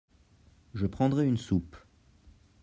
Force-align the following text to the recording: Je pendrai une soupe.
Je 0.73 0.87
pendrai 0.87 1.27
une 1.27 1.37
soupe. 1.37 1.77